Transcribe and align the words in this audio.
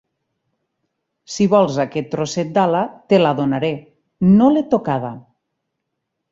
Si 1.33 1.47
vols 1.51 1.77
aquest 1.83 2.09
troçet 2.15 2.49
d'ala, 2.57 2.81
te 3.13 3.21
la 3.21 3.35
donaré. 3.43 3.73
No 4.33 4.51
l'he 4.57 4.67
tocada. 4.77 5.17